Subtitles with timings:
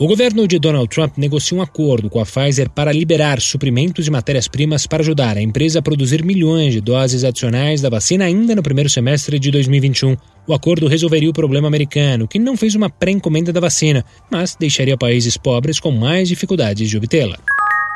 [0.00, 4.12] O governo de Donald Trump negociou um acordo com a Pfizer para liberar suprimentos de
[4.12, 8.62] matérias-primas para ajudar a empresa a produzir milhões de doses adicionais da vacina ainda no
[8.62, 10.16] primeiro semestre de 2021.
[10.46, 14.96] O acordo resolveria o problema americano, que não fez uma pré-encomenda da vacina, mas deixaria
[14.96, 17.36] países pobres com mais dificuldades de obtê-la.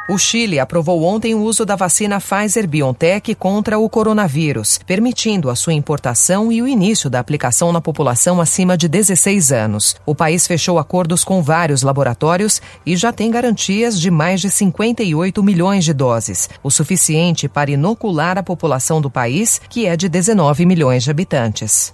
[0.08, 5.74] O Chile aprovou ontem o uso da vacina Pfizer-BioNTech contra o coronavírus, permitindo a sua
[5.74, 9.94] importação e o início da aplicação na população acima de 16 anos.
[10.04, 15.40] O país fechou acordos com vários laboratórios e já tem garantias de mais de 58
[15.40, 20.66] milhões de doses, o suficiente para inocular a população do país, que é de 19
[20.66, 21.92] milhões de habitantes.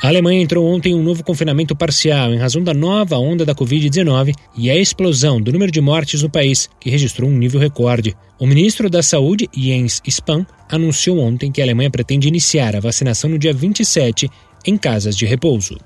[0.00, 3.52] A Alemanha entrou ontem em um novo confinamento parcial em razão da nova onda da
[3.52, 8.16] Covid-19 e a explosão do número de mortes no país, que registrou um nível recorde.
[8.38, 13.28] O ministro da Saúde, Jens Spahn, anunciou ontem que a Alemanha pretende iniciar a vacinação
[13.28, 14.30] no dia 27
[14.64, 15.76] em casas de repouso.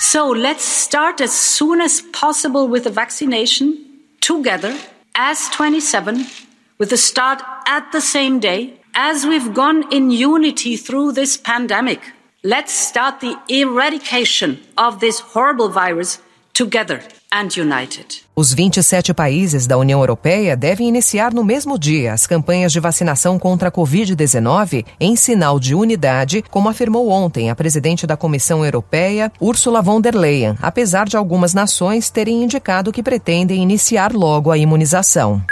[0.00, 3.74] So let's start as soon as possible with the vaccination
[4.20, 4.74] together
[5.14, 6.26] as 27
[6.80, 12.00] with the start at the same day as we've gone in unity through this pandemic.
[12.46, 16.20] Let's start the eradication of this horrible virus
[16.52, 17.00] together
[17.32, 18.22] and united.
[18.36, 23.38] Os 27 países da União Europeia devem iniciar no mesmo dia as campanhas de vacinação
[23.38, 29.32] contra a Covid-19 em sinal de unidade, como afirmou ontem a presidente da Comissão Europeia,
[29.40, 34.58] Ursula von der Leyen, apesar de algumas nações terem indicado que pretendem iniciar logo a
[34.58, 35.42] imunização.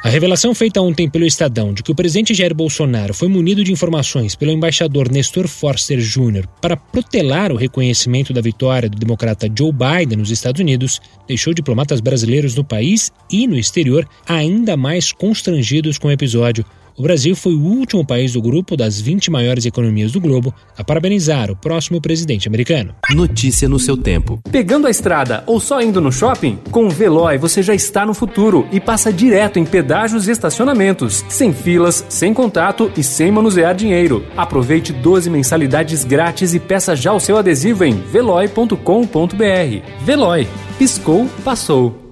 [0.00, 3.72] A revelação feita ontem pelo Estadão de que o presidente Jair Bolsonaro foi munido de
[3.72, 6.46] informações pelo embaixador Nestor Forster Jr.
[6.60, 12.00] para protelar o reconhecimento da vitória do democrata Joe Biden nos Estados Unidos deixou diplomatas
[12.00, 16.64] brasileiros no país e no exterior ainda mais constrangidos com o episódio.
[16.98, 20.82] O Brasil foi o último país do grupo das 20 maiores economias do globo a
[20.82, 22.92] parabenizar o próximo presidente americano.
[23.14, 24.40] Notícia no seu tempo.
[24.50, 26.58] Pegando a estrada ou só indo no shopping?
[26.72, 31.24] Com o Veloy você já está no futuro e passa direto em pedágios e estacionamentos,
[31.28, 34.24] sem filas, sem contato e sem manusear dinheiro.
[34.36, 38.74] Aproveite 12 mensalidades grátis e peça já o seu adesivo em veloy.com.br.
[40.04, 40.48] Veloy.
[40.76, 42.07] Piscou, passou.